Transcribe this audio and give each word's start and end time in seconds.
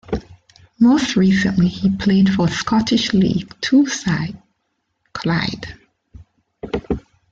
Most 0.79 1.15
recently 1.15 1.67
he 1.67 1.95
played 1.95 2.27
for 2.33 2.47
Scottish 2.47 3.13
League 3.13 3.53
Two 3.61 3.85
side 3.85 4.41
Clyde. 5.13 5.75